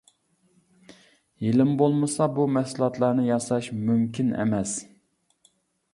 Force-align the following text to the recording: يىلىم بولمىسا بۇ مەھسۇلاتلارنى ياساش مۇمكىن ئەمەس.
يىلىم 1.47 1.73
بولمىسا 1.83 2.29
بۇ 2.39 2.47
مەھسۇلاتلارنى 2.55 3.29
ياساش 3.29 3.71
مۇمكىن 3.85 4.37
ئەمەس. 4.41 4.75